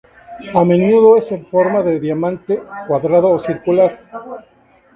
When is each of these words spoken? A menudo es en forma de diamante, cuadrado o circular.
A 0.55 0.65
menudo 0.65 1.15
es 1.15 1.31
en 1.31 1.45
forma 1.45 1.83
de 1.83 1.99
diamante, 1.99 2.59
cuadrado 2.87 3.29
o 3.29 3.37
circular. 3.37 3.99